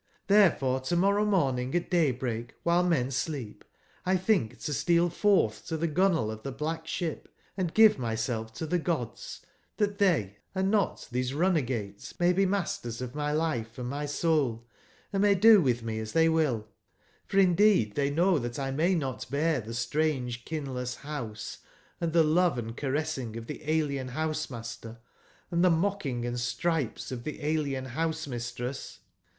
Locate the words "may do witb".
15.21-15.83